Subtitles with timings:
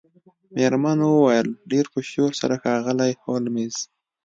[0.53, 3.75] میرمن وویل ډیر په شور سره ښاغلی هولمز